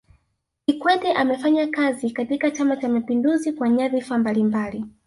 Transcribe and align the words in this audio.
kikwete 0.65 1.13
amefanya 1.13 1.67
kazi 1.67 2.09
katika 2.11 2.51
chama 2.51 2.77
cha 2.77 2.89
mapinduzi 2.89 3.51
kwa 3.53 3.69
nyadhifa 3.69 4.17
mbalimbali 4.17 4.83